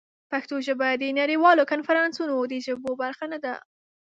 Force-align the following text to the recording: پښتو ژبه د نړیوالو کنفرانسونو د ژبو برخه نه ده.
پښتو 0.31 0.55
ژبه 0.67 0.87
د 0.93 1.03
نړیوالو 1.19 1.69
کنفرانسونو 1.71 2.35
د 2.51 2.53
ژبو 2.65 2.91
برخه 3.01 3.25
نه 3.33 3.39
ده. 3.45 3.53